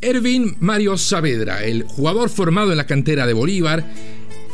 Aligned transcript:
Ervin 0.00 0.56
Mario 0.60 0.96
Saavedra, 0.96 1.64
el 1.64 1.82
jugador 1.82 2.28
formado 2.28 2.70
en 2.70 2.76
la 2.76 2.86
cantera 2.86 3.26
de 3.26 3.32
Bolívar, 3.32 3.84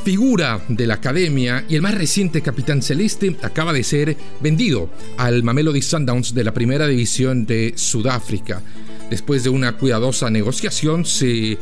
figura 0.02 0.64
de 0.68 0.86
la 0.86 0.94
academia 0.94 1.66
y 1.68 1.74
el 1.74 1.82
más 1.82 1.94
reciente 1.94 2.40
capitán 2.40 2.80
celeste, 2.80 3.36
acaba 3.42 3.74
de 3.74 3.84
ser 3.84 4.16
vendido 4.40 4.88
al 5.18 5.42
Mamelody 5.42 5.82
Sundowns 5.82 6.32
de 6.32 6.44
la 6.44 6.54
primera 6.54 6.86
división 6.86 7.44
de 7.44 7.74
Sudáfrica. 7.76 8.62
Después 9.10 9.44
de 9.44 9.50
una 9.50 9.76
cuidadosa 9.76 10.30
negociación, 10.30 11.04
se 11.04 11.58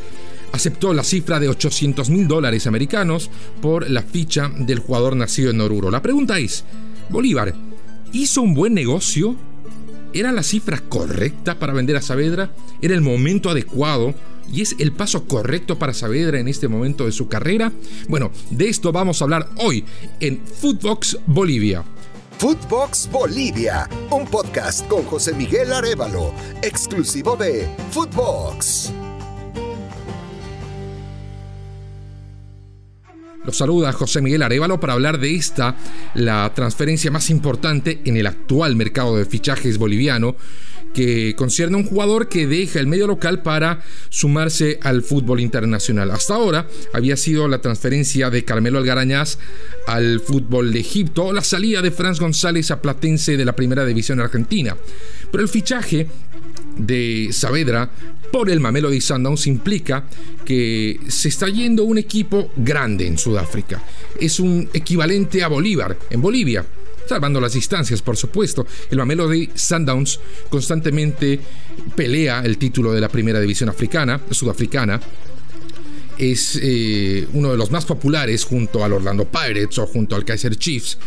aceptó 0.53 0.93
la 0.93 1.03
cifra 1.03 1.41
de 1.41 1.49
800 1.49 2.09
mil 2.09 2.25
dólares 2.25 2.67
americanos 2.67 3.29
por 3.61 3.89
la 3.89 4.01
ficha 4.01 4.49
del 4.59 4.79
jugador 4.79 5.17
nacido 5.17 5.51
en 5.51 5.59
Oruro. 5.59 5.91
La 5.91 6.01
pregunta 6.01 6.39
es, 6.39 6.63
Bolívar, 7.09 7.53
¿hizo 8.13 8.43
un 8.43 8.53
buen 8.53 8.73
negocio? 8.73 9.35
¿Era 10.13 10.31
la 10.31 10.43
cifra 10.43 10.79
correcta 10.79 11.57
para 11.57 11.73
vender 11.73 11.95
a 11.95 12.01
Saavedra? 12.01 12.51
¿Era 12.81 12.93
el 12.93 13.01
momento 13.01 13.49
adecuado? 13.49 14.13
¿Y 14.51 14.61
es 14.61 14.75
el 14.77 14.91
paso 14.91 15.25
correcto 15.25 15.79
para 15.79 15.93
Saavedra 15.93 16.39
en 16.39 16.47
este 16.47 16.67
momento 16.67 17.05
de 17.05 17.11
su 17.11 17.27
carrera? 17.27 17.71
Bueno, 18.07 18.31
de 18.51 18.69
esto 18.69 18.91
vamos 18.91 19.21
a 19.21 19.25
hablar 19.25 19.49
hoy 19.57 19.83
en 20.19 20.41
Footbox 20.45 21.17
Bolivia. 21.25 21.83
Footbox 22.37 23.09
Bolivia, 23.11 23.89
un 24.11 24.25
podcast 24.25 24.87
con 24.87 25.03
José 25.03 25.33
Miguel 25.33 25.71
Arevalo, 25.71 26.33
exclusivo 26.61 27.35
de 27.35 27.67
Footbox. 27.91 28.91
Los 33.45 33.57
saluda 33.57 33.91
José 33.91 34.21
Miguel 34.21 34.41
Arevalo 34.41 34.79
para 34.79 34.93
hablar 34.93 35.19
de 35.19 35.35
esta, 35.35 35.75
la 36.15 36.51
transferencia 36.55 37.11
más 37.11 37.29
importante 37.29 38.01
en 38.05 38.15
el 38.15 38.27
actual 38.27 38.75
mercado 38.75 39.17
de 39.17 39.25
fichajes 39.25 39.77
boliviano, 39.77 40.37
que 40.93 41.35
concierne 41.35 41.75
a 41.75 41.79
un 41.79 41.85
jugador 41.85 42.29
que 42.29 42.47
deja 42.47 42.79
el 42.79 42.87
medio 42.87 43.07
local 43.07 43.41
para 43.41 43.81
sumarse 44.09 44.79
al 44.81 45.01
fútbol 45.01 45.39
internacional. 45.39 46.11
Hasta 46.11 46.35
ahora 46.35 46.67
había 46.93 47.17
sido 47.17 47.47
la 47.47 47.59
transferencia 47.59 48.29
de 48.29 48.45
Carmelo 48.45 48.77
Algarañaz 48.77 49.39
al 49.87 50.21
fútbol 50.21 50.71
de 50.71 50.79
Egipto, 50.79 51.33
la 51.33 51.41
salida 51.41 51.81
de 51.81 51.91
Franz 51.91 52.19
González 52.19 52.71
a 52.71 52.81
Platense 52.81 53.35
de 53.35 53.45
la 53.45 53.55
primera 53.55 53.85
división 53.85 54.21
argentina. 54.21 54.77
Pero 55.31 55.43
el 55.43 55.49
fichaje 55.49 56.07
de 56.77 57.29
Saavedra 57.31 57.89
por 58.31 58.49
el 58.49 58.59
Mamelody 58.59 58.99
Sundowns 58.99 59.47
implica 59.47 60.05
que 60.43 60.99
se 61.07 61.29
está 61.29 61.47
yendo 61.47 61.83
un 61.83 61.97
equipo 61.97 62.51
grande 62.55 63.07
en 63.07 63.17
Sudáfrica. 63.17 63.81
Es 64.19 64.39
un 64.39 64.69
equivalente 64.73 65.43
a 65.43 65.47
Bolívar 65.47 65.97
en 66.09 66.21
Bolivia. 66.21 66.65
Salvando 67.07 67.39
las 67.39 67.53
distancias, 67.53 68.01
por 68.01 68.17
supuesto. 68.17 68.65
El 68.89 68.97
Mamelody 68.97 69.49
Sundowns 69.53 70.19
constantemente 70.49 71.39
pelea 71.95 72.41
el 72.43 72.57
título 72.57 72.91
de 72.93 73.01
la 73.01 73.09
primera 73.09 73.39
división 73.39 73.69
africana, 73.69 74.21
sudafricana, 74.31 74.99
es 76.17 76.59
eh, 76.61 77.27
uno 77.33 77.51
de 77.51 77.57
los 77.57 77.71
más 77.71 77.85
populares 77.85 78.45
junto 78.45 78.83
al 78.83 78.93
Orlando 78.93 79.25
Pirates 79.25 79.77
o 79.79 79.85
junto 79.85 80.15
al 80.15 80.23
Kaiser 80.23 80.55
Chiefs 80.55 80.97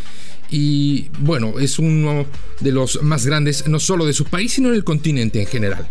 y 0.51 1.09
bueno, 1.19 1.59
es 1.59 1.79
uno 1.79 2.27
de 2.61 2.73
los 2.73 3.03
más 3.03 3.27
grandes 3.27 3.67
no 3.69 3.81
solo 3.81 4.07
de 4.07 4.13
su 4.13 4.25
país, 4.25 4.53
sino 4.53 4.69
en 4.69 4.75
el 4.75 4.85
continente 4.85 5.41
en 5.41 5.47
general. 5.47 5.89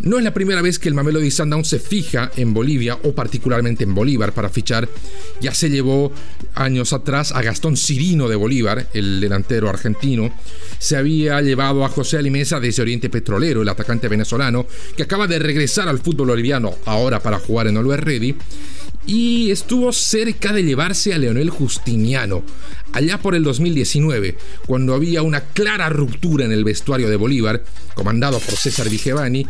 No 0.00 0.16
es 0.16 0.22
la 0.22 0.32
primera 0.32 0.62
vez 0.62 0.78
que 0.78 0.88
el 0.88 0.94
Mamelody 0.94 1.30
Sundowns 1.30 1.68
se 1.68 1.80
fija 1.80 2.30
en 2.36 2.54
Bolivia 2.54 2.96
o 3.02 3.14
particularmente 3.14 3.82
en 3.82 3.96
Bolívar 3.96 4.32
para 4.32 4.48
fichar. 4.48 4.88
Ya 5.40 5.52
se 5.52 5.70
llevó 5.70 6.12
años 6.54 6.92
atrás 6.92 7.32
a 7.32 7.42
Gastón 7.42 7.76
Cirino 7.76 8.28
de 8.28 8.36
Bolívar, 8.36 8.86
el 8.94 9.20
delantero 9.20 9.68
argentino. 9.68 10.32
Se 10.78 10.96
había 10.96 11.40
llevado 11.42 11.84
a 11.84 11.88
José 11.88 12.18
Alimesa 12.18 12.60
desde 12.60 12.82
Oriente 12.82 13.10
Petrolero, 13.10 13.62
el 13.62 13.68
atacante 13.68 14.06
venezolano, 14.06 14.66
que 14.96 15.02
acaba 15.02 15.26
de 15.26 15.40
regresar 15.40 15.88
al 15.88 15.98
fútbol 15.98 16.28
boliviano 16.28 16.76
ahora 16.84 17.20
para 17.20 17.40
jugar 17.40 17.66
en 17.66 17.78
Always 17.78 18.00
Ready 18.00 18.36
y 19.08 19.50
estuvo 19.50 19.90
cerca 19.90 20.52
de 20.52 20.62
llevarse 20.62 21.14
a 21.14 21.18
Leonel 21.18 21.48
Justiniano, 21.48 22.44
allá 22.92 23.16
por 23.16 23.34
el 23.34 23.42
2019, 23.42 24.36
cuando 24.66 24.94
había 24.94 25.22
una 25.22 25.40
clara 25.40 25.88
ruptura 25.88 26.44
en 26.44 26.52
el 26.52 26.62
vestuario 26.62 27.08
de 27.08 27.16
Bolívar, 27.16 27.64
comandado 27.98 28.38
por 28.38 28.54
César 28.54 28.88
Vigevani, 28.88 29.44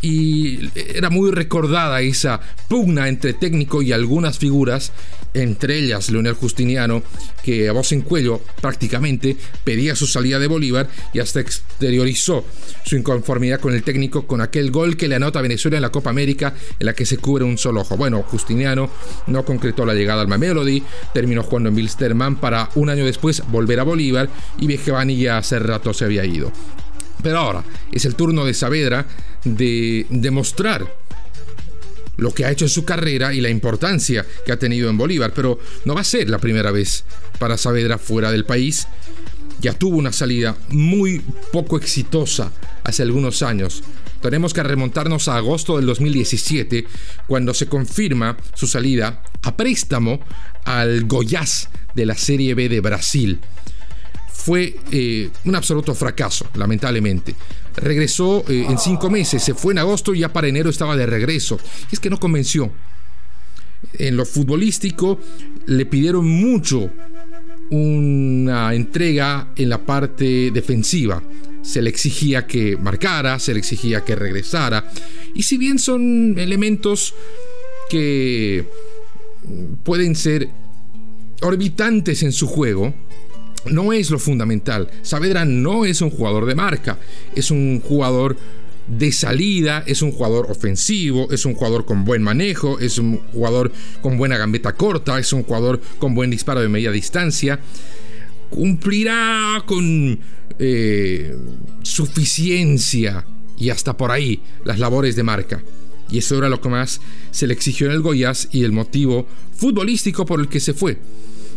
y 0.00 0.70
era 0.74 1.10
muy 1.10 1.30
recordada 1.30 2.00
esa 2.00 2.40
pugna 2.68 3.06
entre 3.08 3.34
técnico 3.34 3.82
y 3.82 3.92
algunas 3.92 4.38
figuras, 4.38 4.92
entre 5.34 5.76
ellas 5.76 6.10
Leonel 6.10 6.32
Justiniano, 6.32 7.02
que 7.44 7.68
a 7.68 7.72
voz 7.72 7.92
en 7.92 8.00
cuello 8.00 8.40
prácticamente 8.62 9.36
pedía 9.62 9.94
su 9.94 10.06
salida 10.06 10.38
de 10.38 10.46
Bolívar 10.46 10.88
y 11.12 11.18
hasta 11.18 11.40
exteriorizó 11.40 12.46
su 12.86 12.96
inconformidad 12.96 13.60
con 13.60 13.74
el 13.74 13.82
técnico 13.82 14.26
con 14.26 14.40
aquel 14.40 14.70
gol 14.70 14.96
que 14.96 15.06
le 15.06 15.16
anota 15.16 15.42
Venezuela 15.42 15.76
en 15.76 15.82
la 15.82 15.92
Copa 15.92 16.08
América 16.08 16.54
en 16.78 16.86
la 16.86 16.94
que 16.94 17.04
se 17.04 17.18
cubre 17.18 17.44
un 17.44 17.58
solo 17.58 17.82
ojo. 17.82 17.98
Bueno, 17.98 18.22
Justiniano 18.22 18.90
no 19.26 19.44
concretó 19.44 19.84
la 19.84 19.94
llegada 19.94 20.22
al 20.22 20.28
Mamelody, 20.28 20.82
terminó 21.12 21.42
jugando 21.42 21.68
en 21.68 21.76
Wilstermann 21.76 22.36
para 22.36 22.70
un 22.74 22.88
año 22.88 23.04
después 23.04 23.42
volver 23.48 23.80
a 23.80 23.84
Bolívar 23.84 24.30
y 24.58 24.66
Vigevani 24.66 25.16
ya 25.16 25.36
hace 25.36 25.58
rato 25.58 25.92
se 25.92 26.06
había 26.06 26.24
ido. 26.24 26.50
Pero 27.22 27.38
ahora 27.38 27.64
es 27.92 28.04
el 28.04 28.14
turno 28.14 28.44
de 28.44 28.54
Saavedra 28.54 29.06
de 29.44 30.06
demostrar 30.10 30.86
lo 32.16 32.32
que 32.32 32.44
ha 32.44 32.50
hecho 32.50 32.66
en 32.66 32.70
su 32.70 32.84
carrera 32.84 33.32
y 33.32 33.40
la 33.40 33.48
importancia 33.48 34.26
que 34.44 34.52
ha 34.52 34.58
tenido 34.58 34.90
en 34.90 34.98
Bolívar, 34.98 35.32
pero 35.34 35.58
no 35.84 35.94
va 35.94 36.02
a 36.02 36.04
ser 36.04 36.28
la 36.28 36.38
primera 36.38 36.70
vez 36.70 37.04
para 37.38 37.56
Saavedra 37.56 37.98
fuera 37.98 38.30
del 38.30 38.44
país. 38.44 38.86
Ya 39.60 39.72
tuvo 39.72 39.96
una 39.96 40.12
salida 40.12 40.56
muy 40.68 41.22
poco 41.52 41.76
exitosa 41.76 42.52
hace 42.84 43.02
algunos 43.02 43.42
años. 43.42 43.82
Tenemos 44.20 44.52
que 44.52 44.62
remontarnos 44.62 45.28
a 45.28 45.36
agosto 45.36 45.76
del 45.76 45.86
2017, 45.86 46.86
cuando 47.26 47.54
se 47.54 47.66
confirma 47.66 48.36
su 48.54 48.66
salida 48.66 49.22
a 49.42 49.56
préstamo 49.56 50.20
al 50.64 51.04
Goiás 51.06 51.70
de 51.94 52.04
la 52.04 52.16
Serie 52.16 52.54
B 52.54 52.68
de 52.68 52.80
Brasil 52.80 53.40
fue 54.40 54.74
eh, 54.90 55.28
un 55.44 55.54
absoluto 55.54 55.94
fracaso, 55.94 56.46
lamentablemente. 56.54 57.34
Regresó 57.76 58.42
eh, 58.48 58.64
en 58.68 58.78
cinco 58.78 59.10
meses, 59.10 59.42
se 59.42 59.54
fue 59.54 59.74
en 59.74 59.78
agosto 59.78 60.14
y 60.14 60.20
ya 60.20 60.32
para 60.32 60.48
enero 60.48 60.70
estaba 60.70 60.96
de 60.96 61.04
regreso. 61.04 61.58
Es 61.92 62.00
que 62.00 62.08
no 62.08 62.18
convenció. 62.18 62.72
En 63.94 64.16
lo 64.16 64.24
futbolístico 64.24 65.20
le 65.66 65.86
pidieron 65.86 66.26
mucho 66.26 66.90
una 67.70 68.74
entrega 68.74 69.52
en 69.56 69.68
la 69.68 69.84
parte 69.84 70.50
defensiva. 70.50 71.22
Se 71.62 71.82
le 71.82 71.90
exigía 71.90 72.46
que 72.46 72.78
marcara, 72.78 73.38
se 73.38 73.52
le 73.52 73.58
exigía 73.58 74.04
que 74.04 74.16
regresara. 74.16 74.90
Y 75.34 75.42
si 75.42 75.58
bien 75.58 75.78
son 75.78 76.38
elementos 76.38 77.14
que 77.90 78.66
pueden 79.84 80.16
ser 80.16 80.48
orbitantes 81.42 82.22
en 82.22 82.32
su 82.32 82.46
juego, 82.46 82.94
no 83.66 83.92
es 83.92 84.10
lo 84.10 84.18
fundamental. 84.18 84.88
Saavedra 85.02 85.44
no 85.44 85.84
es 85.84 86.00
un 86.00 86.10
jugador 86.10 86.46
de 86.46 86.54
marca, 86.54 86.98
es 87.34 87.50
un 87.50 87.80
jugador 87.80 88.36
de 88.86 89.12
salida, 89.12 89.84
es 89.86 90.02
un 90.02 90.12
jugador 90.12 90.50
ofensivo, 90.50 91.28
es 91.30 91.44
un 91.44 91.54
jugador 91.54 91.84
con 91.84 92.04
buen 92.04 92.22
manejo, 92.22 92.78
es 92.80 92.98
un 92.98 93.18
jugador 93.32 93.72
con 94.02 94.18
buena 94.18 94.36
gambeta 94.36 94.74
corta, 94.74 95.18
es 95.18 95.32
un 95.32 95.44
jugador 95.44 95.80
con 95.98 96.14
buen 96.14 96.30
disparo 96.30 96.60
de 96.60 96.68
media 96.68 96.90
distancia. 96.90 97.60
Cumplirá 98.50 99.62
con 99.64 100.18
eh, 100.58 101.36
suficiencia 101.82 103.24
y 103.56 103.70
hasta 103.70 103.96
por 103.96 104.10
ahí 104.10 104.40
las 104.64 104.78
labores 104.80 105.14
de 105.14 105.22
marca. 105.22 105.62
Y 106.10 106.18
eso 106.18 106.36
era 106.36 106.48
lo 106.48 106.60
que 106.60 106.68
más 106.68 107.00
se 107.30 107.46
le 107.46 107.54
exigió 107.54 107.86
en 107.86 107.92
el 107.92 108.00
Goiás 108.00 108.48
y 108.50 108.64
el 108.64 108.72
motivo 108.72 109.26
futbolístico 109.54 110.26
por 110.26 110.40
el 110.40 110.48
que 110.48 110.58
se 110.58 110.74
fue. 110.74 110.98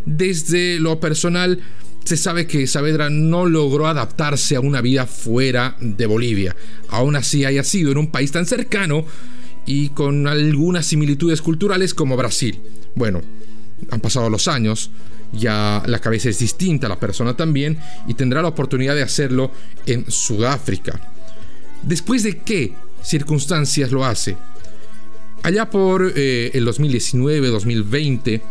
Desde 0.05 0.79
lo 0.79 0.99
personal, 0.99 1.61
se 2.03 2.17
sabe 2.17 2.47
que 2.47 2.67
Saavedra 2.67 3.09
no 3.09 3.45
logró 3.45 3.87
adaptarse 3.87 4.55
a 4.55 4.59
una 4.59 4.81
vida 4.81 5.05
fuera 5.05 5.75
de 5.79 6.05
Bolivia. 6.05 6.55
Aún 6.89 7.15
así 7.15 7.45
haya 7.45 7.63
sido 7.63 7.91
en 7.91 7.97
un 7.97 8.11
país 8.11 8.31
tan 8.31 8.45
cercano 8.45 9.05
y 9.65 9.89
con 9.89 10.27
algunas 10.27 10.85
similitudes 10.85 11.41
culturales 11.41 11.93
como 11.93 12.17
Brasil. 12.17 12.59
Bueno, 12.95 13.21
han 13.89 14.01
pasado 14.01 14.29
los 14.29 14.47
años, 14.47 14.91
ya 15.31 15.83
la 15.85 15.99
cabeza 15.99 16.29
es 16.29 16.39
distinta, 16.39 16.89
la 16.89 16.99
persona 16.99 17.35
también, 17.35 17.77
y 18.07 18.13
tendrá 18.13 18.41
la 18.41 18.49
oportunidad 18.49 18.95
de 18.95 19.03
hacerlo 19.03 19.51
en 19.85 20.09
Sudáfrica. 20.09 20.99
¿Después 21.81 22.23
de 22.23 22.39
qué 22.39 22.73
circunstancias 23.01 23.91
lo 23.91 24.05
hace? 24.05 24.37
Allá 25.43 25.69
por 25.69 26.13
eh, 26.15 26.51
el 26.53 26.65
2019-2020, 26.67 28.41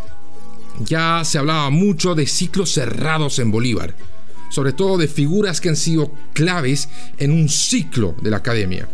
ya 0.80 1.22
se 1.24 1.38
hablaba 1.38 1.70
mucho 1.70 2.14
de 2.14 2.26
ciclos 2.26 2.72
cerrados 2.72 3.38
en 3.38 3.50
Bolívar, 3.50 3.94
sobre 4.50 4.72
todo 4.72 4.98
de 4.98 5.08
figuras 5.08 5.60
que 5.60 5.69
han 5.69 5.76
sido 5.76 6.12
claves 6.32 6.88
en 7.19 7.32
un 7.32 7.48
ciclo 7.48 8.14
de 8.20 8.30
la 8.30 8.38
academia. 8.38 8.88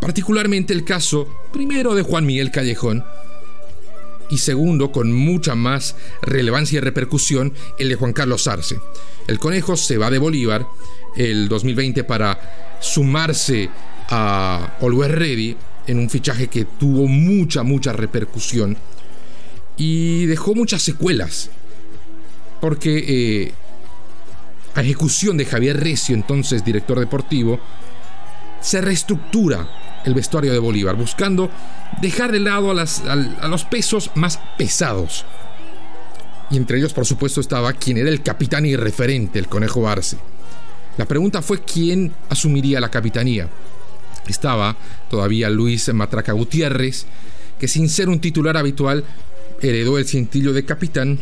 Particularmente 0.00 0.72
el 0.72 0.84
caso, 0.84 1.28
primero, 1.52 1.94
de 1.94 2.02
Juan 2.02 2.26
Miguel 2.26 2.50
Callejón, 2.50 3.04
y 4.30 4.38
segundo, 4.38 4.90
con 4.90 5.12
mucha 5.12 5.54
más 5.54 5.96
relevancia 6.22 6.78
y 6.78 6.80
repercusión, 6.80 7.52
el 7.78 7.88
de 7.88 7.94
Juan 7.94 8.12
Carlos 8.12 8.46
Arce. 8.46 8.78
El 9.26 9.38
conejo 9.38 9.76
se 9.76 9.98
va 9.98 10.10
de 10.10 10.18
Bolívar 10.18 10.66
el 11.16 11.48
2020 11.48 12.04
para 12.04 12.76
sumarse 12.80 13.70
a 14.08 14.76
Always 14.80 15.10
Ready 15.10 15.56
en 15.86 15.98
un 15.98 16.10
fichaje 16.10 16.48
que 16.48 16.64
tuvo 16.64 17.06
mucha, 17.06 17.62
mucha 17.62 17.92
repercusión 17.92 18.76
y 19.76 20.26
dejó 20.26 20.54
muchas 20.54 20.82
secuelas. 20.82 21.50
Porque 22.60 23.04
eh, 23.06 23.52
a 24.74 24.80
ejecución 24.82 25.36
de 25.36 25.44
Javier 25.44 25.78
Recio, 25.80 26.14
entonces 26.14 26.64
director 26.64 26.98
deportivo, 26.98 27.60
se 28.60 28.80
reestructura 28.80 29.68
el 30.04 30.14
vestuario 30.14 30.52
de 30.52 30.58
Bolívar, 30.58 30.96
buscando 30.96 31.50
dejar 32.00 32.32
de 32.32 32.40
lado 32.40 32.70
a, 32.70 33.48
los 33.48 33.64
pesos 33.64 34.10
más 34.14 34.38
pesados. 34.58 35.24
Y 36.50 36.56
entre 36.56 36.78
ellos, 36.78 36.92
por 36.92 37.06
supuesto, 37.06 37.40
estaba 37.40 37.72
quien 37.72 37.98
era 37.98 38.10
el 38.10 38.22
capitán 38.22 38.66
y 38.66 38.76
referente, 38.76 39.38
el 39.38 39.48
Conejo 39.48 39.88
Arce. 39.88 40.18
La 40.96 41.06
pregunta 41.06 41.42
fue 41.42 41.62
quién 41.62 42.12
asumiría 42.28 42.80
la 42.80 42.90
capitanía. 42.90 43.48
Estaba 44.28 44.76
todavía 45.10 45.50
Luis 45.50 45.92
Matraca 45.92 46.32
Gutiérrez, 46.32 47.06
que 47.58 47.68
sin 47.68 47.88
ser 47.88 48.08
un 48.08 48.20
titular 48.20 48.56
habitual, 48.56 49.04
heredó 49.68 49.98
el 49.98 50.06
cintillo 50.06 50.52
de 50.52 50.64
capitán. 50.64 51.18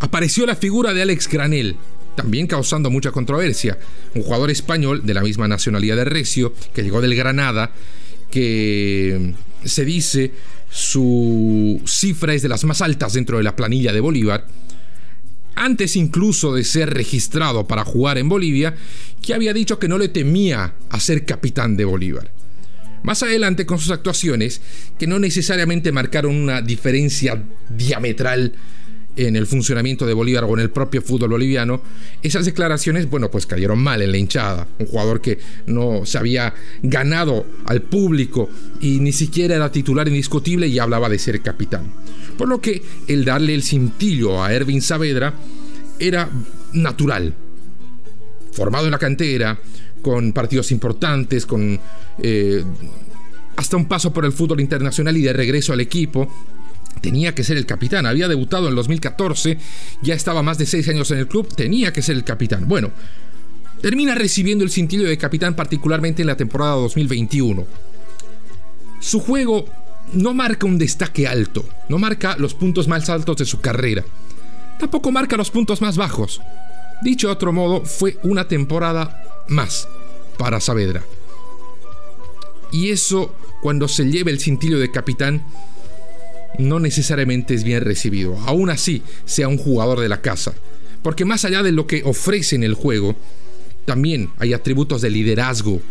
Apareció 0.00 0.46
la 0.46 0.56
figura 0.56 0.92
de 0.92 1.02
Alex 1.02 1.28
Granel, 1.28 1.76
también 2.16 2.46
causando 2.46 2.90
mucha 2.90 3.10
controversia. 3.10 3.78
Un 4.14 4.22
jugador 4.22 4.50
español 4.50 5.02
de 5.04 5.14
la 5.14 5.22
misma 5.22 5.48
nacionalidad 5.48 5.96
de 5.96 6.04
Recio, 6.04 6.54
que 6.74 6.82
llegó 6.82 7.00
del 7.00 7.14
Granada, 7.14 7.72
que 8.30 9.34
se 9.64 9.84
dice 9.84 10.32
su 10.70 11.82
cifra 11.86 12.32
es 12.32 12.42
de 12.42 12.48
las 12.48 12.64
más 12.64 12.80
altas 12.80 13.12
dentro 13.12 13.36
de 13.36 13.44
la 13.44 13.54
planilla 13.54 13.92
de 13.92 14.00
Bolívar, 14.00 14.46
antes 15.54 15.96
incluso 15.96 16.54
de 16.54 16.64
ser 16.64 16.94
registrado 16.94 17.66
para 17.66 17.84
jugar 17.84 18.16
en 18.16 18.28
Bolivia, 18.28 18.74
que 19.20 19.34
había 19.34 19.52
dicho 19.52 19.78
que 19.78 19.88
no 19.88 19.98
le 19.98 20.08
temía 20.08 20.74
a 20.88 20.98
ser 20.98 21.26
capitán 21.26 21.76
de 21.76 21.84
Bolívar. 21.84 22.30
Más 23.02 23.22
adelante 23.22 23.66
con 23.66 23.78
sus 23.78 23.90
actuaciones, 23.90 24.60
que 24.98 25.06
no 25.06 25.18
necesariamente 25.18 25.92
marcaron 25.92 26.36
una 26.36 26.62
diferencia 26.62 27.42
diametral 27.68 28.52
en 29.16 29.36
el 29.36 29.46
funcionamiento 29.46 30.06
de 30.06 30.14
Bolívar 30.14 30.44
o 30.44 30.54
en 30.54 30.60
el 30.60 30.70
propio 30.70 31.02
fútbol 31.02 31.30
boliviano, 31.30 31.82
esas 32.22 32.44
declaraciones, 32.44 33.10
bueno, 33.10 33.30
pues 33.30 33.46
cayeron 33.46 33.78
mal 33.78 34.00
en 34.02 34.10
la 34.10 34.18
hinchada. 34.18 34.66
Un 34.78 34.86
jugador 34.86 35.20
que 35.20 35.38
no 35.66 36.06
se 36.06 36.18
había 36.18 36.54
ganado 36.82 37.46
al 37.66 37.82
público 37.82 38.48
y 38.80 39.00
ni 39.00 39.12
siquiera 39.12 39.56
era 39.56 39.72
titular 39.72 40.08
indiscutible 40.08 40.66
y 40.66 40.78
hablaba 40.78 41.08
de 41.08 41.18
ser 41.18 41.40
capitán. 41.42 41.92
Por 42.38 42.48
lo 42.48 42.60
que 42.60 42.82
el 43.08 43.24
darle 43.24 43.54
el 43.54 43.62
cintillo 43.62 44.42
a 44.42 44.52
Ervin 44.52 44.80
Saavedra 44.80 45.34
era 45.98 46.30
natural. 46.72 47.34
Formado 48.52 48.86
en 48.86 48.92
la 48.92 48.98
cantera, 48.98 49.58
con 50.02 50.32
partidos 50.32 50.72
importantes, 50.72 51.46
con 51.46 51.80
eh, 52.18 52.64
hasta 53.56 53.76
un 53.76 53.86
paso 53.86 54.12
por 54.12 54.24
el 54.24 54.32
fútbol 54.32 54.60
internacional 54.60 55.16
y 55.16 55.22
de 55.22 55.32
regreso 55.32 55.72
al 55.72 55.80
equipo, 55.80 56.28
tenía 57.00 57.34
que 57.34 57.44
ser 57.44 57.56
el 57.56 57.66
capitán. 57.66 58.06
Había 58.06 58.28
debutado 58.28 58.68
en 58.68 58.74
2014, 58.74 59.58
ya 60.02 60.14
estaba 60.14 60.42
más 60.42 60.58
de 60.58 60.66
seis 60.66 60.88
años 60.88 61.10
en 61.10 61.18
el 61.18 61.28
club, 61.28 61.48
tenía 61.54 61.92
que 61.92 62.02
ser 62.02 62.16
el 62.16 62.24
capitán. 62.24 62.66
Bueno, 62.66 62.90
termina 63.80 64.14
recibiendo 64.14 64.64
el 64.64 64.70
cintillo 64.70 65.08
de 65.08 65.18
capitán 65.18 65.54
particularmente 65.54 66.22
en 66.22 66.28
la 66.28 66.36
temporada 66.36 66.74
2021. 66.76 67.66
Su 69.00 69.20
juego 69.20 69.66
no 70.12 70.34
marca 70.34 70.66
un 70.66 70.78
destaque 70.78 71.26
alto, 71.26 71.68
no 71.88 71.98
marca 71.98 72.36
los 72.38 72.54
puntos 72.54 72.88
más 72.88 73.08
altos 73.08 73.36
de 73.36 73.44
su 73.44 73.60
carrera, 73.60 74.04
tampoco 74.78 75.10
marca 75.10 75.36
los 75.36 75.50
puntos 75.50 75.80
más 75.80 75.96
bajos. 75.96 76.40
Dicho 77.02 77.26
de 77.26 77.32
otro 77.32 77.52
modo, 77.52 77.84
fue 77.84 78.18
una 78.22 78.46
temporada 78.46 79.31
más 79.48 79.88
para 80.38 80.60
Saavedra. 80.60 81.04
Y 82.70 82.90
eso, 82.90 83.34
cuando 83.60 83.86
se 83.88 84.04
lleva 84.04 84.30
el 84.30 84.40
cintillo 84.40 84.78
de 84.78 84.90
capitán, 84.90 85.44
no 86.58 86.80
necesariamente 86.80 87.54
es 87.54 87.64
bien 87.64 87.82
recibido. 87.82 88.38
Aún 88.46 88.70
así, 88.70 89.02
sea 89.24 89.48
un 89.48 89.58
jugador 89.58 90.00
de 90.00 90.08
la 90.08 90.20
casa. 90.20 90.54
Porque 91.02 91.24
más 91.24 91.44
allá 91.44 91.62
de 91.62 91.72
lo 91.72 91.86
que 91.86 92.02
ofrece 92.04 92.56
en 92.56 92.64
el 92.64 92.74
juego, 92.74 93.16
también 93.84 94.30
hay 94.38 94.52
atributos 94.52 95.02
de 95.02 95.10
liderazgo 95.10 95.82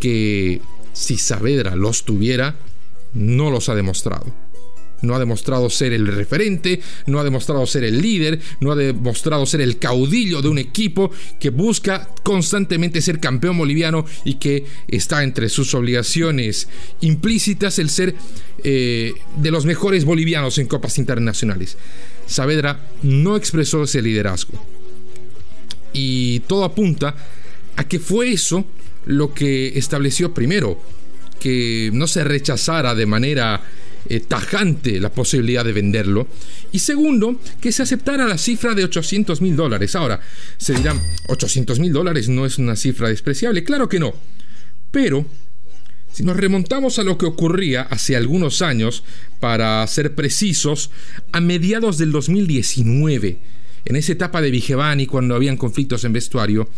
que 0.00 0.60
si 0.92 1.18
Saavedra 1.18 1.76
los 1.76 2.04
tuviera, 2.04 2.56
no 3.14 3.50
los 3.50 3.68
ha 3.68 3.74
demostrado. 3.74 4.26
No 5.02 5.14
ha 5.14 5.18
demostrado 5.18 5.70
ser 5.70 5.92
el 5.92 6.06
referente, 6.06 6.80
no 7.06 7.18
ha 7.20 7.24
demostrado 7.24 7.66
ser 7.66 7.84
el 7.84 8.00
líder, 8.00 8.40
no 8.60 8.72
ha 8.72 8.76
demostrado 8.76 9.46
ser 9.46 9.60
el 9.60 9.78
caudillo 9.78 10.42
de 10.42 10.48
un 10.48 10.58
equipo 10.58 11.10
que 11.38 11.50
busca 11.50 12.08
constantemente 12.22 13.00
ser 13.00 13.20
campeón 13.20 13.58
boliviano 13.58 14.04
y 14.24 14.34
que 14.34 14.64
está 14.88 15.22
entre 15.22 15.48
sus 15.48 15.74
obligaciones 15.74 16.68
implícitas 17.00 17.78
el 17.78 17.90
ser 17.90 18.14
eh, 18.62 19.12
de 19.36 19.50
los 19.50 19.64
mejores 19.64 20.04
bolivianos 20.04 20.58
en 20.58 20.66
copas 20.66 20.98
internacionales. 20.98 21.76
Saavedra 22.26 22.88
no 23.02 23.36
expresó 23.36 23.84
ese 23.84 24.02
liderazgo. 24.02 24.52
Y 25.92 26.40
todo 26.40 26.64
apunta 26.64 27.16
a 27.76 27.84
que 27.88 27.98
fue 27.98 28.32
eso 28.32 28.64
lo 29.06 29.34
que 29.34 29.78
estableció 29.78 30.32
primero 30.32 30.78
que 31.40 31.90
no 31.92 32.06
se 32.06 32.22
rechazara 32.22 32.94
de 32.94 33.06
manera 33.06 33.62
eh, 34.08 34.20
tajante 34.20 35.00
la 35.00 35.12
posibilidad 35.12 35.64
de 35.64 35.72
venderlo. 35.72 36.28
Y 36.72 36.78
segundo, 36.78 37.40
que 37.60 37.72
se 37.72 37.82
aceptara 37.82 38.26
la 38.26 38.38
cifra 38.38 38.74
de 38.74 38.84
800 38.84 39.40
mil 39.40 39.56
dólares. 39.56 39.94
Ahora, 39.94 40.20
se 40.56 40.74
dirán, 40.74 41.00
800 41.28 41.78
mil 41.80 41.92
dólares 41.92 42.28
no 42.28 42.46
es 42.46 42.58
una 42.58 42.76
cifra 42.76 43.08
despreciable. 43.08 43.64
Claro 43.64 43.88
que 43.88 44.00
no. 44.00 44.14
Pero, 44.90 45.26
si 46.12 46.24
nos 46.24 46.36
remontamos 46.36 46.98
a 46.98 47.04
lo 47.04 47.18
que 47.18 47.26
ocurría 47.26 47.82
hace 47.82 48.16
algunos 48.16 48.62
años, 48.62 49.04
para 49.38 49.86
ser 49.86 50.14
precisos, 50.14 50.90
a 51.32 51.40
mediados 51.40 51.98
del 51.98 52.12
2019, 52.12 53.38
en 53.84 53.96
esa 53.96 54.12
etapa 54.12 54.40
de 54.40 54.50
Vigevani, 54.50 55.06
cuando 55.06 55.34
habían 55.34 55.56
conflictos 55.56 56.04
en 56.04 56.12
vestuario, 56.12 56.68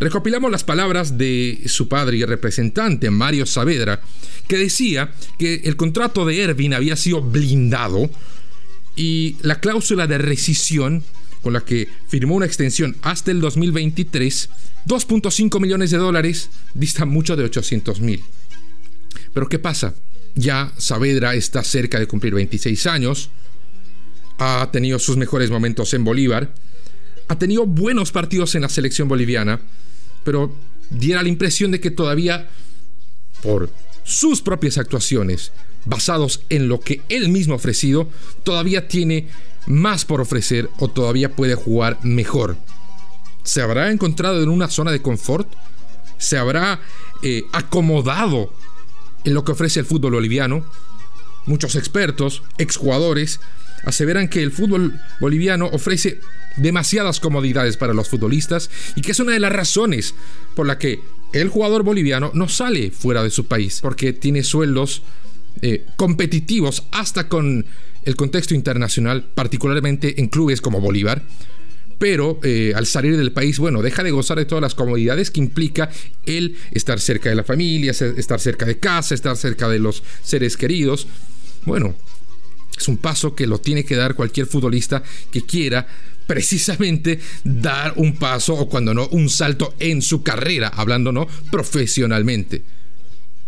recopilamos 0.00 0.50
las 0.50 0.64
palabras 0.64 1.18
de 1.18 1.62
su 1.66 1.86
padre 1.86 2.16
y 2.16 2.24
representante, 2.24 3.10
Mario 3.10 3.46
Saavedra, 3.46 4.00
que 4.48 4.56
decía 4.56 5.12
que 5.38 5.60
el 5.64 5.76
contrato 5.76 6.24
de 6.24 6.40
Ervin 6.40 6.74
había 6.74 6.96
sido 6.96 7.22
blindado 7.22 8.10
y 8.96 9.36
la 9.42 9.60
cláusula 9.60 10.06
de 10.06 10.18
rescisión 10.18 11.04
con 11.42 11.52
la 11.52 11.60
que 11.60 11.88
firmó 12.08 12.34
una 12.34 12.46
extensión 12.46 12.96
hasta 13.02 13.30
el 13.30 13.40
2023, 13.40 14.50
2.5 14.86 15.60
millones 15.60 15.90
de 15.90 15.98
dólares, 15.98 16.50
dista 16.74 17.04
mucho 17.04 17.36
de 17.36 17.44
800 17.44 18.00
mil. 18.00 18.22
Pero 19.32 19.48
¿qué 19.48 19.58
pasa? 19.58 19.94
Ya 20.34 20.72
Saavedra 20.76 21.34
está 21.34 21.62
cerca 21.62 21.98
de 21.98 22.06
cumplir 22.06 22.34
26 22.34 22.86
años, 22.86 23.30
ha 24.38 24.70
tenido 24.72 24.98
sus 24.98 25.16
mejores 25.16 25.50
momentos 25.50 25.92
en 25.92 26.04
Bolívar, 26.04 26.54
ha 27.28 27.38
tenido 27.38 27.66
buenos 27.66 28.12
partidos 28.12 28.54
en 28.54 28.62
la 28.62 28.68
selección 28.68 29.06
boliviana, 29.08 29.60
pero 30.24 30.54
diera 30.90 31.22
la 31.22 31.28
impresión 31.28 31.70
de 31.70 31.80
que 31.80 31.90
todavía, 31.90 32.48
por 33.42 33.70
sus 34.04 34.42
propias 34.42 34.78
actuaciones, 34.78 35.52
basados 35.84 36.42
en 36.48 36.68
lo 36.68 36.80
que 36.80 37.02
él 37.08 37.28
mismo 37.28 37.54
ha 37.54 37.56
ofrecido, 37.56 38.08
todavía 38.44 38.88
tiene 38.88 39.28
más 39.66 40.04
por 40.04 40.20
ofrecer 40.20 40.68
o 40.78 40.88
todavía 40.88 41.34
puede 41.34 41.54
jugar 41.54 41.98
mejor. 42.02 42.56
¿Se 43.42 43.62
habrá 43.62 43.90
encontrado 43.90 44.42
en 44.42 44.48
una 44.48 44.68
zona 44.68 44.90
de 44.90 45.02
confort? 45.02 45.48
¿Se 46.18 46.36
habrá 46.36 46.80
eh, 47.22 47.42
acomodado 47.52 48.52
en 49.24 49.34
lo 49.34 49.44
que 49.44 49.52
ofrece 49.52 49.80
el 49.80 49.86
fútbol 49.86 50.12
boliviano? 50.12 50.64
Muchos 51.46 51.74
expertos, 51.74 52.42
exjugadores, 52.58 53.40
aseveran 53.84 54.28
que 54.28 54.42
el 54.42 54.52
fútbol 54.52 55.00
boliviano 55.20 55.66
ofrece 55.72 56.20
demasiadas 56.56 57.20
comodidades 57.20 57.76
para 57.76 57.94
los 57.94 58.08
futbolistas 58.08 58.70
y 58.96 59.02
que 59.02 59.12
es 59.12 59.20
una 59.20 59.32
de 59.32 59.40
las 59.40 59.52
razones 59.52 60.14
por 60.54 60.66
la 60.66 60.78
que 60.78 61.00
el 61.32 61.48
jugador 61.48 61.82
boliviano 61.82 62.30
no 62.34 62.48
sale 62.48 62.90
fuera 62.90 63.22
de 63.22 63.30
su 63.30 63.46
país, 63.46 63.80
porque 63.80 64.12
tiene 64.12 64.42
sueldos 64.42 65.02
eh, 65.62 65.84
competitivos 65.96 66.84
hasta 66.90 67.28
con 67.28 67.66
el 68.04 68.16
contexto 68.16 68.54
internacional, 68.54 69.24
particularmente 69.34 70.20
en 70.20 70.28
clubes 70.28 70.60
como 70.60 70.80
Bolívar. 70.80 71.22
Pero 71.98 72.40
eh, 72.42 72.72
al 72.74 72.86
salir 72.86 73.18
del 73.18 73.32
país, 73.32 73.58
bueno, 73.58 73.82
deja 73.82 74.02
de 74.02 74.10
gozar 74.10 74.38
de 74.38 74.46
todas 74.46 74.62
las 74.62 74.74
comodidades 74.74 75.30
que 75.30 75.40
implica 75.40 75.90
el 76.24 76.56
estar 76.70 76.98
cerca 76.98 77.28
de 77.28 77.36
la 77.36 77.44
familia, 77.44 77.90
estar 77.90 78.40
cerca 78.40 78.64
de 78.64 78.78
casa, 78.78 79.14
estar 79.14 79.36
cerca 79.36 79.68
de 79.68 79.80
los 79.80 80.02
seres 80.22 80.56
queridos. 80.56 81.06
Bueno, 81.66 81.94
es 82.80 82.88
un 82.88 82.96
paso 82.96 83.34
que 83.34 83.46
lo 83.46 83.60
tiene 83.60 83.84
que 83.84 83.96
dar 83.96 84.14
cualquier 84.14 84.46
futbolista 84.46 85.02
que 85.30 85.44
quiera 85.44 85.86
precisamente 86.26 87.18
dar 87.44 87.94
un 87.96 88.16
paso 88.16 88.54
o 88.54 88.68
cuando 88.68 88.94
no 88.94 89.08
un 89.08 89.28
salto 89.28 89.74
en 89.80 90.00
su 90.00 90.22
carrera, 90.22 90.68
hablando 90.68 91.12
no 91.12 91.26
profesionalmente. 91.50 92.62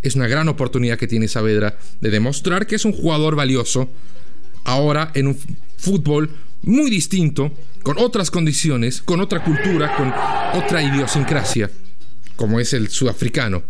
Es 0.03 0.17
una 0.17 0.27
gran 0.27 0.49
oportunidad 0.49 0.99
que 0.99 1.07
tiene 1.07 1.29
Saavedra 1.29 1.79
de 2.01 2.11
demostrar 2.11 2.67
que 2.67 2.75
es 2.75 2.85
un 2.85 2.93
jugador 2.93 3.37
valioso 3.37 3.89
ahora 4.65 5.13
en 5.15 5.29
un 5.29 5.39
fútbol 5.79 6.31
muy 6.63 6.91
distinto, 6.91 7.53
con 7.83 7.99
otras 7.99 8.31
condiciones, 8.31 9.01
con 9.01 9.21
otra 9.21 9.43
cultura, 9.43 9.97
con 9.97 10.13
otra 10.61 10.83
idiosincrasia, 10.83 11.71
como 12.37 12.61
es 12.61 12.73
el 12.73 12.89
sudafricano. 12.89 13.63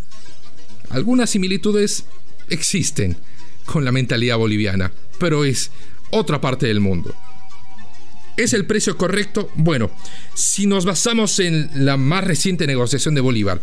algunas 0.90 1.30
similitudes 1.30 2.04
existen 2.48 3.16
con 3.64 3.84
la 3.84 3.92
mentalidad 3.92 4.36
boliviana, 4.36 4.92
pero 5.22 5.44
es 5.44 5.70
otra 6.10 6.40
parte 6.40 6.66
del 6.66 6.80
mundo. 6.80 7.14
¿Es 8.36 8.52
el 8.54 8.66
precio 8.66 8.98
correcto? 8.98 9.48
Bueno, 9.54 9.88
si 10.34 10.66
nos 10.66 10.84
basamos 10.84 11.38
en 11.38 11.70
la 11.84 11.96
más 11.96 12.24
reciente 12.24 12.66
negociación 12.66 13.14
de 13.14 13.20
Bolívar 13.20 13.62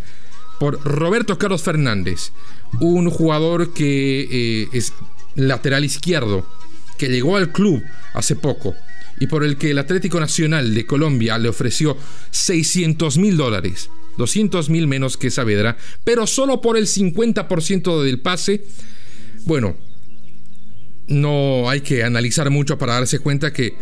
por 0.57 0.81
Roberto 0.85 1.37
Carlos 1.37 1.61
Fernández, 1.61 2.31
un 2.79 3.09
jugador 3.09 3.73
que 3.73 4.21
eh, 4.31 4.67
es 4.71 4.93
lateral 5.35 5.83
izquierdo, 5.83 6.47
que 6.97 7.09
llegó 7.09 7.35
al 7.35 7.51
club 7.51 7.83
hace 8.13 8.37
poco 8.37 8.73
y 9.19 9.27
por 9.27 9.43
el 9.43 9.57
que 9.57 9.71
el 9.71 9.79
Atlético 9.79 10.17
Nacional 10.21 10.73
de 10.73 10.85
Colombia 10.85 11.37
le 11.37 11.49
ofreció 11.49 11.97
600 12.31 13.17
mil 13.17 13.35
dólares, 13.35 13.89
200 14.17 14.69
mil 14.69 14.87
menos 14.87 15.17
que 15.17 15.29
Saavedra, 15.29 15.75
pero 16.05 16.25
solo 16.25 16.61
por 16.61 16.77
el 16.77 16.87
50% 16.87 18.01
del 18.01 18.21
pase, 18.21 18.63
bueno, 19.43 19.75
no 21.09 21.69
hay 21.69 21.81
que 21.81 22.03
analizar 22.03 22.49
mucho 22.49 22.77
para 22.77 22.93
darse 22.93 23.19
cuenta 23.19 23.51
que 23.51 23.75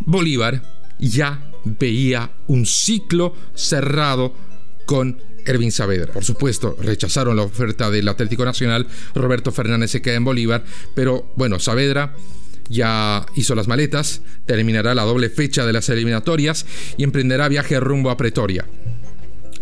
Bolívar 0.00 0.62
ya 0.98 1.50
veía 1.64 2.30
un 2.46 2.66
ciclo 2.66 3.34
cerrado 3.54 4.34
con 4.86 5.18
Ervin 5.46 5.72
Saavedra. 5.72 6.12
Por 6.12 6.24
supuesto, 6.24 6.76
rechazaron 6.80 7.36
la 7.36 7.42
oferta 7.42 7.90
del 7.90 8.08
Atlético 8.08 8.44
Nacional, 8.44 8.86
Roberto 9.14 9.52
Fernández 9.52 9.90
se 9.90 10.02
queda 10.02 10.16
en 10.16 10.24
Bolívar, 10.24 10.64
pero 10.94 11.32
bueno, 11.36 11.58
Saavedra 11.58 12.14
ya 12.68 13.26
hizo 13.34 13.54
las 13.54 13.66
maletas, 13.66 14.22
terminará 14.46 14.94
la 14.94 15.02
doble 15.02 15.28
fecha 15.28 15.66
de 15.66 15.72
las 15.72 15.88
eliminatorias 15.88 16.66
y 16.96 17.04
emprenderá 17.04 17.48
viaje 17.48 17.80
rumbo 17.80 18.10
a 18.10 18.16
Pretoria. 18.16 18.66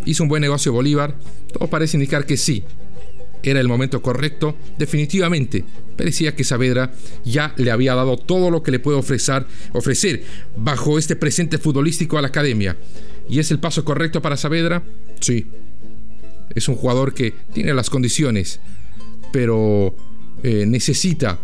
¿Hizo 0.05 0.23
un 0.23 0.29
buen 0.29 0.41
negocio 0.41 0.71
Bolívar? 0.71 1.15
Todo 1.51 1.69
parece 1.69 1.97
indicar 1.97 2.25
que 2.25 2.37
sí. 2.37 2.63
Era 3.43 3.59
el 3.59 3.67
momento 3.67 4.01
correcto, 4.01 4.55
definitivamente. 4.77 5.63
Parecía 5.97 6.35
que 6.35 6.43
Saavedra 6.43 6.91
ya 7.23 7.53
le 7.57 7.71
había 7.71 7.95
dado 7.95 8.17
todo 8.17 8.51
lo 8.51 8.63
que 8.63 8.71
le 8.71 8.79
puede 8.79 8.97
ofrecer, 8.97 9.45
ofrecer 9.73 10.23
bajo 10.57 10.97
este 10.97 11.15
presente 11.15 11.57
futbolístico 11.57 12.17
a 12.17 12.21
la 12.21 12.27
academia. 12.29 12.77
¿Y 13.29 13.39
es 13.39 13.51
el 13.51 13.59
paso 13.59 13.85
correcto 13.85 14.21
para 14.21 14.37
Saavedra? 14.37 14.83
Sí. 15.19 15.47
Es 16.55 16.67
un 16.67 16.75
jugador 16.75 17.13
que 17.13 17.33
tiene 17.53 17.73
las 17.73 17.89
condiciones, 17.89 18.59
pero 19.31 19.95
eh, 20.43 20.65
necesita 20.65 21.39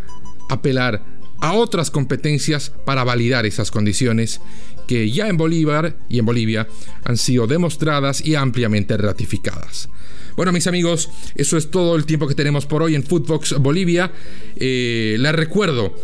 apelar 0.50 1.04
a 1.40 1.54
otras 1.54 1.92
competencias 1.92 2.72
para 2.86 3.04
validar 3.04 3.46
esas 3.46 3.72
condiciones 3.72 4.42
que 4.88 5.12
ya 5.12 5.28
en 5.28 5.38
Bolívar 5.38 5.96
y 6.10 6.20
en 6.20 6.26
Bolivia 6.26 6.68
han 7.04 7.18
sido 7.18 7.48
demostradas 7.48 8.26
y 8.26 8.36
ampliamente 8.36 8.98
ratificadas. 8.98 9.90
Bueno, 10.36 10.52
mis 10.52 10.68
amigos, 10.68 11.10
eso 11.36 11.58
es 11.58 11.72
todo 11.72 11.96
el 11.96 12.06
tiempo 12.06 12.28
que 12.28 12.36
tenemos 12.36 12.66
por 12.66 12.84
hoy 12.84 12.96
en 12.96 13.04
Footbox 13.04 13.58
Bolivia. 13.60 14.12
Eh, 14.58 15.16
les 15.18 15.32
recuerdo 15.34 15.96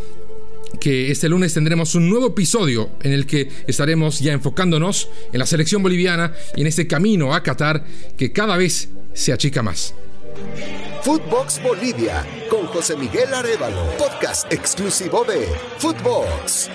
que 0.80 1.12
este 1.12 1.28
lunes 1.28 1.54
tendremos 1.54 1.96
un 1.96 2.10
nuevo 2.10 2.28
episodio 2.28 2.90
en 3.02 3.12
el 3.12 3.26
que 3.26 3.50
estaremos 3.68 4.20
ya 4.20 4.32
enfocándonos 4.32 5.10
en 5.34 5.40
la 5.40 5.46
selección 5.46 5.84
boliviana 5.84 6.34
y 6.56 6.62
en 6.62 6.68
este 6.68 6.88
camino 6.88 7.34
a 7.34 7.44
Qatar 7.44 7.86
que 8.18 8.32
cada 8.32 8.56
vez 8.56 8.90
se 9.14 9.34
achica 9.34 9.62
más. 9.62 9.94
Footbox 11.04 11.62
Bolivia 11.62 12.26
con 12.50 12.68
José 12.68 12.96
Miguel 12.96 13.34
Arevalo, 13.34 13.98
podcast 13.98 14.52
exclusivo 14.52 15.26
de 15.26 15.48
Footbox. 15.78 16.70